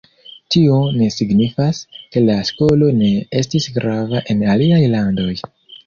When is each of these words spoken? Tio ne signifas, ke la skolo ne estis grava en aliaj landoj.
Tio 0.53 0.77
ne 1.01 1.09
signifas, 1.15 1.83
ke 2.17 2.25
la 2.25 2.39
skolo 2.51 2.91
ne 3.05 3.13
estis 3.45 3.71
grava 3.79 4.27
en 4.35 4.45
aliaj 4.59 4.85
landoj. 4.99 5.35